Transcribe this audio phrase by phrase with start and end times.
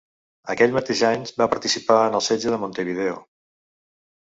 [0.53, 3.25] Aquell mateix any va participar en el setge de Montevideo.